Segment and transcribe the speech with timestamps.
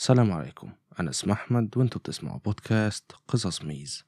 [0.00, 0.72] السلام عليكم.
[1.00, 4.04] أنا اسمي أحمد وأنتوا بتسمعوا بودكاست قصص ميز.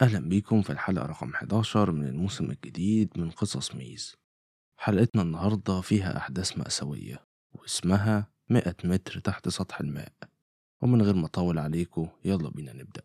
[0.00, 4.16] أهلا بيكم في الحلقة رقم 11 من الموسم الجديد من قصص ميز.
[4.76, 10.12] حلقتنا النهاردة فيها أحداث مأساوية واسمها 100 متر تحت سطح الماء.
[10.82, 13.02] ومن غير ما أطول عليكم يلا بينا نبدأ.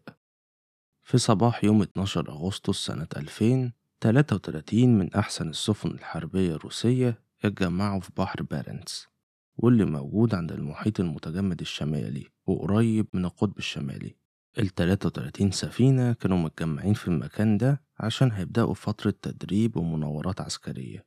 [1.01, 3.71] في صباح يوم 12 أغسطس سنة 2000
[4.01, 9.07] 33 من أحسن السفن الحربية الروسية اتجمعوا في بحر بارنتس
[9.57, 14.15] واللي موجود عند المحيط المتجمد الشمالي وقريب من القطب الشمالي.
[14.57, 21.05] ال 33 سفينة كانوا متجمعين في المكان ده عشان هيبدأوا فترة تدريب ومناورات عسكرية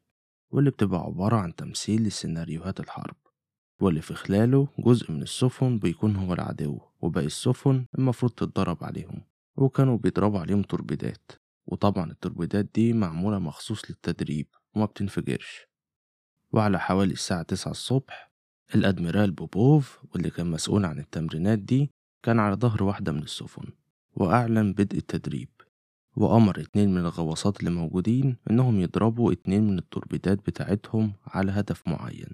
[0.51, 3.17] واللي بتبقى عبارة عن تمثيل لسيناريوهات الحرب
[3.81, 9.23] واللي في خلاله جزء من السفن بيكون هو العدو وباقي السفن المفروض تتدرب عليهم
[9.57, 11.31] وكانوا بيضربوا عليهم توربيدات
[11.67, 15.67] وطبعا التوربيدات دي معمولة مخصوص للتدريب وما بتنفجرش.
[16.53, 18.33] وعلى حوالي الساعة 9 الصبح
[18.75, 21.91] الأدميرال بوبوف واللي كان مسؤول عن التمرينات دي
[22.25, 23.65] كان على ظهر واحدة من السفن
[24.17, 25.49] وأعلن بدء التدريب
[26.17, 32.31] وأمر اتنين من الغواصات اللي موجودين إنهم يضربوا اتنين من التوربيدات بتاعتهم على هدف معين.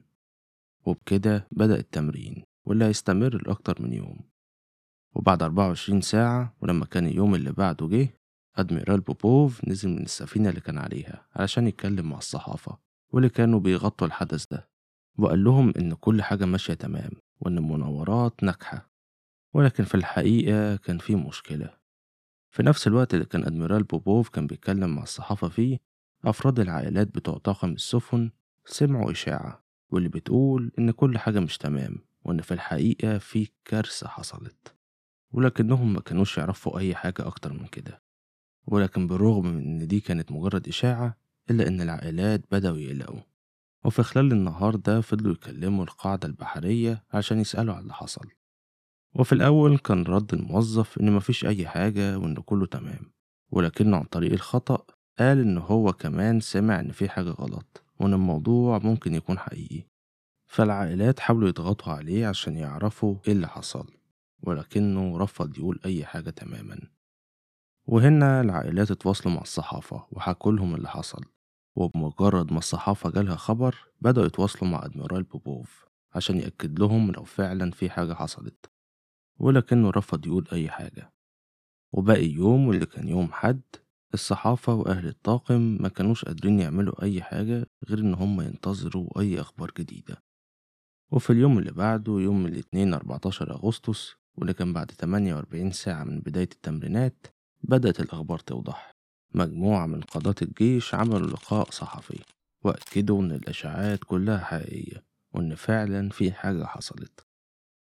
[0.87, 4.21] وبكده بدأ التمرين واللي هيستمر لأكتر من يوم.
[5.15, 8.09] وبعد 24 ساعة ولما كان اليوم اللي بعده جه
[8.57, 12.79] أدميرال بوبوف نزل من السفينة اللي كان عليها علشان يتكلم مع الصحافة
[13.13, 14.69] واللي كانوا بيغطوا الحدث ده
[15.19, 17.11] وقال لهم إن كل حاجة ماشية تمام
[17.41, 18.90] وإن المناورات ناجحة.
[19.53, 21.75] ولكن في الحقيقة كان في مشكلة.
[22.51, 25.79] في نفس الوقت اللي كان أدميرال بوبوف كان بيتكلم مع الصحافة فيه
[26.25, 28.31] أفراد العائلات بتوع طاقم السفن
[28.65, 34.75] سمعوا إشاعة واللي بتقول إن كل حاجة مش تمام وإن في الحقيقة في كارثة حصلت.
[35.33, 38.03] ولكنهم ما كانوش يعرفوا أي حاجة أكتر من كده.
[38.67, 41.17] ولكن بالرغم من إن دي كانت مجرد إشاعة
[41.51, 43.21] إلا إن العائلات بدأوا يقلقوا.
[43.85, 48.27] وفي خلال النهار ده فضلوا يكلموا القاعدة البحرية عشان يسألوا على اللي حصل.
[49.15, 53.13] وفي الأول كان رد الموظف إن مفيش أي حاجة وإن كله تمام
[53.51, 54.87] ولكنه عن طريق الخطأ
[55.19, 59.87] قال إن هو كمان سمع إن في حاجة غلط وإن الموضوع ممكن يكون حقيقي.
[60.47, 63.87] فالعائلات حاولوا يضغطوا عليه عشان يعرفوا إيه اللي حصل
[64.43, 66.79] ولكنه رفض يقول أي حاجة تماما.
[67.87, 71.25] وهنا العائلات اتواصلوا مع الصحافة وحكوا لهم اللي حصل
[71.77, 77.71] وبمجرد ما الصحافة جالها خبر بدأوا يتواصلوا مع أدميرال بوبوف عشان يأكد لهم لو فعلا
[77.71, 78.70] في حاجة حصلت.
[79.41, 81.13] ولكنه رفض يقول أي حاجة.
[81.93, 83.63] وباقي يوم واللي كان يوم حد
[84.15, 89.71] الصحافة وأهل الطاقم ما كانوش قادرين يعملوا أي حاجة غير إن هم ينتظروا أي أخبار
[89.79, 90.23] جديدة.
[91.11, 96.49] وفي اليوم اللي بعده يوم الاثنين 14 أغسطس واللي كان بعد 48 ساعة من بداية
[96.53, 97.27] التمرينات
[97.63, 98.95] بدأت الأخبار توضح.
[99.35, 102.21] مجموعة من قادة الجيش عملوا لقاء صحفي
[102.65, 107.30] وأكدوا إن الإشاعات كلها حقيقية وإن فعلا في حاجة حصلت.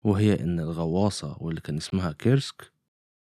[0.04, 2.72] وهي إن الغواصة واللي كان اسمها كيرسك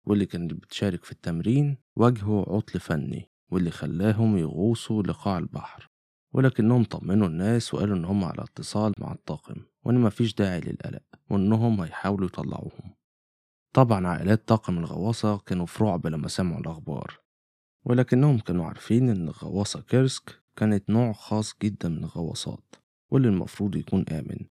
[0.06, 5.91] واللي كانت بتشارك في التمرين واجهوا عطل فني واللي خلاهم يغوصوا لقاع البحر.
[6.34, 11.81] ولكنهم طمنوا الناس وقالوا إن هم على اتصال مع الطاقم وإن مفيش داعي للقلق وإنهم
[11.81, 12.96] هيحاولوا يطلعوهم.
[13.74, 17.20] طبعا عائلات طاقم الغواصة كانوا في رعب لما سمعوا الأخبار.
[17.86, 22.75] ولكنهم كانوا عارفين إن الغواصة كيرسك كانت نوع خاص جدا من الغواصات
[23.09, 24.46] واللي المفروض يكون آمن.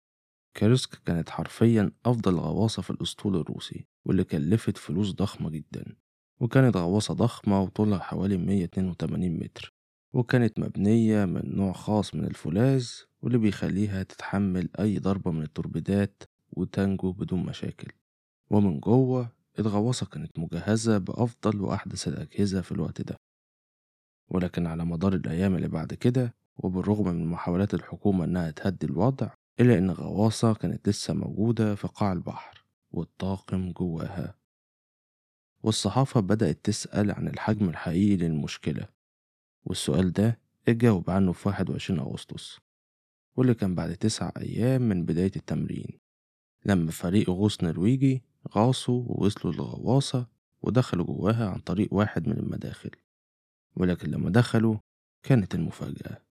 [0.59, 5.95] كيرسك كانت حرفيا أفضل غواصة في الأسطول الروسي واللي كلفت فلوس ضخمة جدا.
[6.39, 9.73] وكانت غواصة ضخمة وطولها حوالي 182 متر.
[10.13, 12.89] وكانت مبنية من نوع خاص من الفولاذ
[13.21, 17.91] واللي بيخليها تتحمل أي ضربة من التوربيدات وتنجو بدون مشاكل.
[18.49, 23.15] ومن جوه الغواصة كانت مجهزة بأفضل وأحدث الأجهزة في الوقت ده.
[24.31, 29.29] ولكن على مدار الأيام اللي بعد كده وبالرغم من محاولات الحكومة إنها تهدي الوضع
[29.59, 34.35] إلا إن الغواصة كانت لسه موجودة في قاع البحر والطاقم جواها.
[35.63, 38.87] والصحافة بدأت تسأل عن الحجم الحقيقي للمشكلة
[39.63, 42.59] والسؤال ده اتجاوب عنه في 21 أغسطس
[43.35, 45.99] واللي كان بعد تسع أيام من بداية التمرين.
[46.65, 48.23] لما فريق غوص نرويجي
[48.55, 50.27] غاصوا ووصلوا للغواصة
[50.61, 52.91] ودخلوا جواها عن طريق واحد من المداخل
[53.75, 54.77] ولكن لما دخلوا
[55.23, 56.21] كانت المفاجأة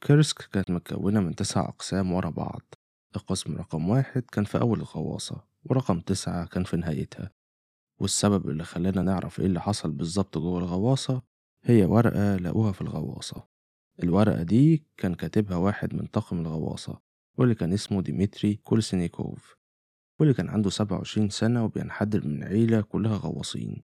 [0.00, 2.74] كيرسك كانت متكونة من تسع أقسام ورا بعض.
[3.16, 7.30] القسم رقم واحد كان في أول الغواصة ورقم تسعة كان في نهايتها.
[8.00, 11.22] والسبب اللي خلانا نعرف إيه اللي حصل بالظبط جوه الغواصة
[11.66, 13.48] هي ورقة لقوها في الغواصة.
[14.02, 17.00] الورقة دي كان كاتبها واحد من طاقم الغواصة
[17.38, 19.56] واللي كان اسمه ديمتري كولسينيكوف
[20.20, 23.82] واللي كان عنده سبعة وعشرين سنة وبينحدر من عيلة كلها غواصين.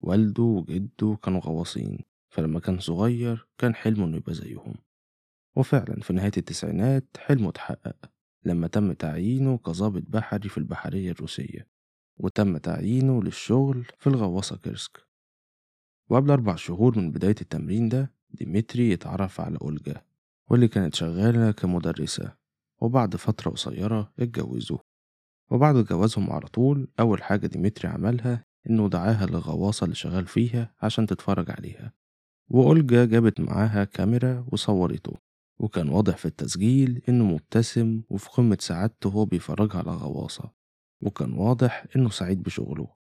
[0.00, 4.74] والده وجده كانوا غواصين فلما كان صغير كان حلمه إنه يبقى زيهم.
[5.56, 7.96] وفعلا في نهاية التسعينات حلمه اتحقق
[8.44, 11.68] لما تم تعيينه كظابط بحري في البحرية الروسية
[12.16, 15.11] وتم تعيينه للشغل في الغواصة كيرسك.
[16.12, 20.02] وقبل أربع شهور من بداية التمرين ده ديمتري اتعرف على أولجا
[20.50, 22.32] واللي كانت شغالة كمدرسة
[22.80, 24.78] وبعد فترة قصيرة اتجوزوا
[25.50, 31.06] وبعد جوازهم على طول أول حاجة ديمتري عملها إنه دعاها للغواصة اللي شغال فيها عشان
[31.06, 31.92] تتفرج عليها.
[32.50, 35.12] وأولجا جابت معاها كاميرا وصورته
[35.58, 40.50] وكان واضح في التسجيل إنه مبتسم وفي قمة سعادته وهو بيفرجها على غواصة
[41.02, 43.01] وكان واضح إنه سعيد بشغله.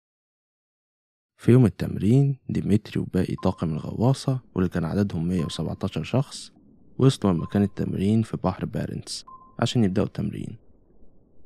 [1.37, 6.51] في يوم التمرين ديمتري وباقي طاقم الغواصة واللي كان عددهم 117 شخص
[6.97, 9.25] وصلوا لمكان التمرين في بحر بارنتس
[9.59, 10.55] عشان يبدأوا التمرين.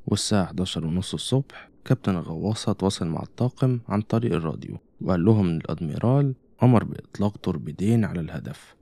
[0.06, 5.56] والساعة 11 ونص الصبح كابتن الغواصة تواصل مع الطاقم عن طريق الراديو وقال لهم إن
[5.56, 8.76] الأدميرال أمر بإطلاق توربيدين على الهدف.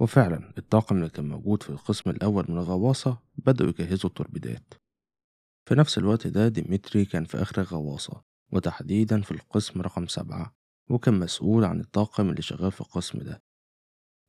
[0.00, 4.74] وفعلا الطاقم اللي كان موجود في القسم الأول من الغواصة بدأوا يجهزوا التوربيدات
[5.68, 8.33] في نفس الوقت ده ديمتري كان في آخر الغواصة.
[8.52, 10.54] وتحديدا في القسم رقم سبعة
[10.90, 13.42] وكان مسؤول عن الطاقم اللي شغال في القسم ده.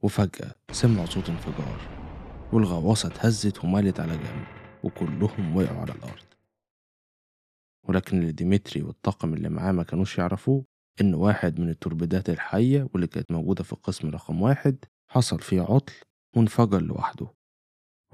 [0.04, 1.80] وفجأة سمعوا صوت انفجار
[2.54, 4.46] والغواصة اتهزت ومالت على جنب
[4.84, 6.26] وكلهم وقعوا على الأرض.
[7.84, 10.66] ولكن اللي ديمتري والطاقم اللي معاه ما كانوش يعرفوه
[11.02, 15.94] إن واحد من التوربيدات الحية واللي كانت موجودة في القسم رقم واحد حصل فيه عطل
[16.36, 17.28] وانفجر لوحده.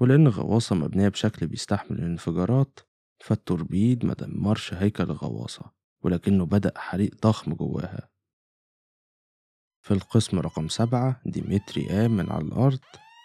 [0.00, 2.80] ولأن الغواصة مبنية بشكل بيستحمل الانفجارات
[3.24, 5.72] فالتوربيد ما دمرش هيكل الغواصة.
[6.02, 8.08] ولكنه بدأ حريق ضخم جواها.
[9.82, 12.80] في القسم رقم سبعة ديمتري قام من على الأرض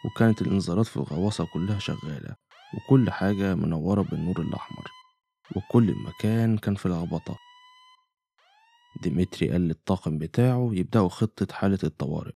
[0.06, 2.36] وكانت الإنذارات في الغواصة كلها شغالة
[2.74, 4.92] وكل حاجة منورة بالنور الأحمر
[5.56, 7.38] وكل المكان كان في لخبطة.
[9.04, 12.36] ديمتري قال للطاقم بتاعه يبدأوا خطة حالة الطوارئ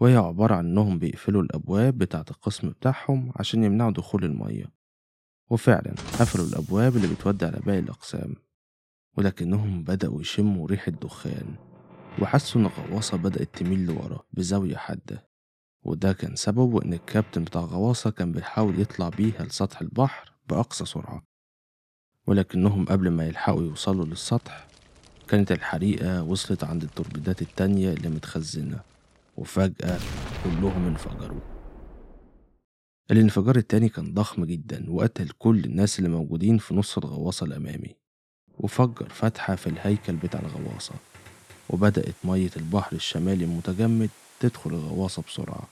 [0.00, 4.64] وهي عبارة عن إنهم بيقفلوا الأبواب بتاعة القسم بتاعهم عشان يمنعوا دخول المية.
[5.50, 8.34] وفعلا قفلوا الأبواب اللي بتودي على باقي الأقسام.
[9.16, 11.54] ولكنهم بدأوا يشموا ريحة دخان
[12.22, 15.28] وحسوا إن الغواصة بدأت تميل لورا بزاوية حادة.
[15.82, 21.22] وده كان سببه إن الكابتن بتاع الغواصة كان بيحاول يطلع بيها لسطح البحر بأقصى سرعة.
[22.26, 24.66] ولكنهم قبل ما يلحقوا يوصلوا للسطح
[25.28, 28.80] كانت الحريقة وصلت عند التوربيدات التانية اللي متخزنة
[29.36, 30.00] وفجأة
[30.44, 31.40] كلهم انفجروا.
[33.10, 38.01] الانفجار التاني كان ضخم جدا وقتل كل الناس اللي موجودين في نص الغواصة الأمامي.
[38.62, 40.94] وفجر فتحة في الهيكل بتاع الغواصة
[41.70, 45.68] وبدأت مية البحر الشمالي المتجمد تدخل الغواصة بسرعة.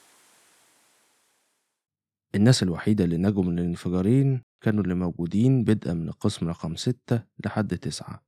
[2.35, 7.79] الناس الوحيدة اللي نجوا من الانفجارين كانوا اللي موجودين بدءا من القسم رقم ستة لحد
[7.79, 8.23] تسعة.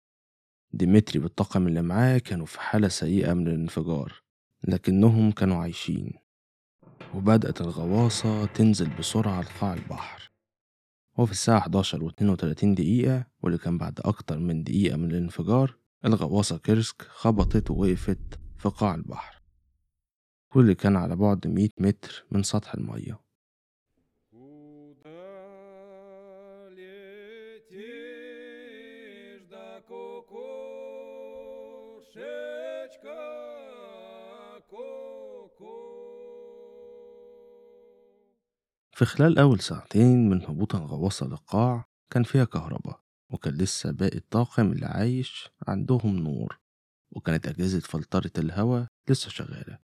[0.73, 4.23] ديمتري بالطاقم اللي معاه كانوا في حالة سيئة من الانفجار
[4.69, 6.13] لكنهم كانوا عايشين.
[7.15, 10.32] وبدأت الغواصة تنزل بسرعة لقاع البحر.
[11.19, 16.59] وفي الساعة 11 و 32 دقيقة واللي كان بعد أكتر من دقيقة من الانفجار الغواصة
[16.59, 19.43] كيرسك خبطت ووقفت في قاع البحر.
[20.55, 23.21] واللي كان على بعد 100 متر من سطح المية.
[38.93, 44.73] في خلال أول ساعتين من هبوط الغواصة للقاع كان فيها كهرباء وكان لسه باقي الطاقم
[44.73, 46.61] اللي عايش عندهم نور
[47.11, 49.79] وكانت أجهزة فلترة الهواء لسه شغالة.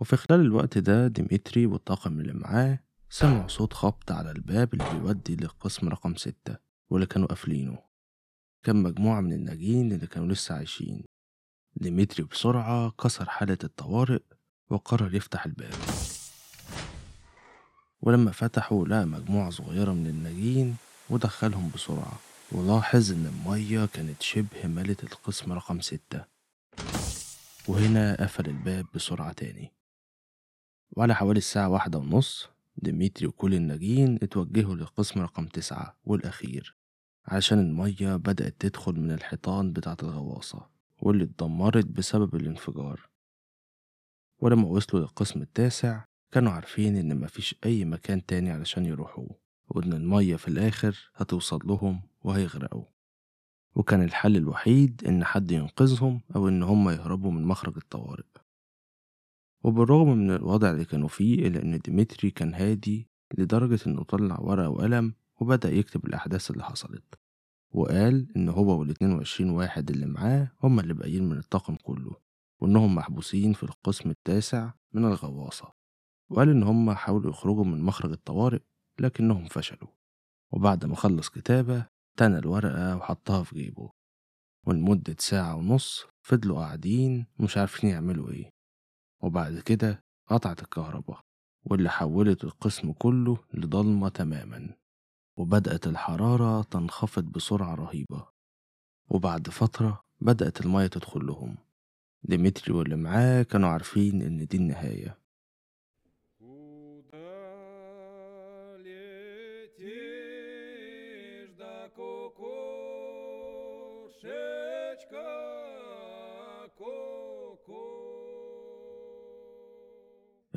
[0.00, 5.36] وفي خلال الوقت ده ديمتري والطاقم اللي معاه سمعوا صوت خبط على الباب اللي بيودي
[5.36, 6.56] للقسم رقم ستة
[6.90, 7.78] واللي كانوا قافلينه.
[8.64, 11.04] كان مجموعة من الناجين اللي كانوا لسه عايشين.
[11.76, 14.22] ديمتري بسرعة كسر حالة الطوارئ
[14.70, 15.74] وقرر يفتح الباب.
[18.00, 20.76] ولما فتحوا لقى مجموعة صغيرة من الناجين
[21.10, 22.18] ودخلهم بسرعة.
[22.52, 26.24] ولاحظ إن المية كانت شبه ملت القسم رقم ستة.
[27.68, 29.72] وهنا قفل الباب بسرعة تاني.
[30.96, 36.76] وعلى حوالي الساعة واحدة ونص ديمتري وكل الناجين اتوجهوا للقسم رقم تسعة والأخير
[37.26, 40.66] عشان المية بدأت تدخل من الحيطان بتاعة الغواصة
[41.02, 43.00] واللي اتدمرت بسبب الانفجار.
[44.38, 50.36] ولما وصلوا للقسم التاسع كانوا عارفين إن مفيش أي مكان تاني علشان يروحوه وإن المية
[50.36, 52.84] في الآخر هتوصل لهم وهيغرقوا.
[53.76, 58.24] وكان الحل الوحيد إن حد ينقذهم أو إن هم يهربوا من مخرج الطوارئ.
[59.64, 64.68] وبالرغم من الوضع اللي كانوا فيه إلا إن ديمتري كان هادي لدرجة إنه طلع ورقة
[64.68, 67.14] وقلم وبدأ يكتب الأحداث اللي حصلت.
[67.70, 72.16] وقال إن هو والاتنين وعشرين واحد اللي معاه هما اللي باقيين من الطاقم كله
[72.60, 75.75] وإنهم محبوسين في القسم التاسع من الغواصة.
[76.30, 78.60] وقال إن هما حاولوا يخرجوا من مخرج الطوارئ
[79.00, 79.88] لكنهم فشلوا.
[80.52, 83.90] وبعد ما خلص كتابة تنى الورقة وحطها في جيبه.
[84.66, 88.50] ولمدة ساعة ونص فضلوا قاعدين مش عارفين يعملوا إيه.
[89.22, 91.20] وبعد كده قطعت الكهرباء
[91.64, 94.76] واللي حولت القسم كله لضلمة تماما.
[95.36, 98.28] وبدأت الحرارة تنخفض بسرعة رهيبة.
[99.10, 101.56] وبعد فترة بدأت المية تدخل لهم.
[102.22, 105.18] ديمتري واللي معاه كانوا عارفين إن دي النهاية.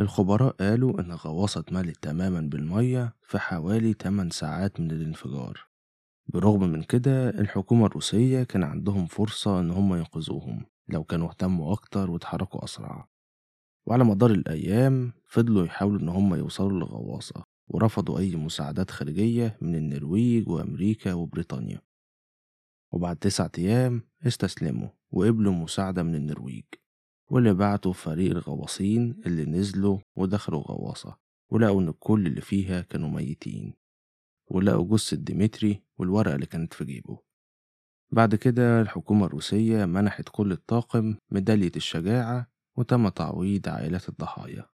[0.09, 5.67] الخبراء قالوا إن الغواصة اتملت تماما بالمية في حوالي 8 ساعات من الانفجار.
[6.27, 12.11] برغم من كده الحكومة الروسية كان عندهم فرصة إن هم ينقذوهم لو كانوا اهتموا أكتر
[12.11, 13.07] واتحركوا أسرع.
[13.85, 20.49] وعلى مدار الأيام فضلوا يحاولوا إن هم يوصلوا للغواصة ورفضوا أي مساعدات خارجية من النرويج
[20.49, 21.81] وأمريكا وبريطانيا.
[22.91, 26.65] وبعد تسعة أيام استسلموا وقبلوا مساعدة من النرويج.
[27.29, 31.17] واللي بعتوا فريق الغواصين اللي نزلوا ودخلوا غواصة
[31.51, 33.73] ولقوا إن كل اللي فيها كانوا ميتين
[34.51, 37.19] ولقوا جثة ديمتري والورقة اللي كانت في جيبه.
[38.11, 44.69] بعد كده الحكومة الروسية منحت كل الطاقم ميدالية الشجاعة وتم تعويض عائلات الضحايا.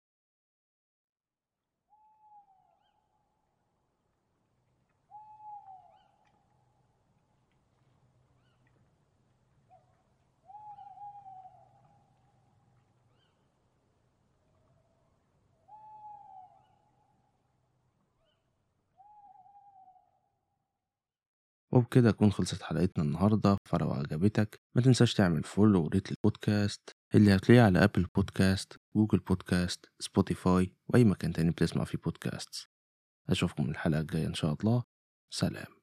[21.73, 27.35] وبكده تكون خلصت حلقتنا النهاردة فلو عجبتك ما تنساش تعمل follow و rate للبودكاست اللي
[27.37, 32.69] هتلاقيه على Apple Podcast Google Podcast Spotify وأي مكان تاني بتسمع فيه بودكاست
[33.31, 34.83] أشوفكم الحلقة الجاية إن شاء الله.
[35.31, 35.80] سلام.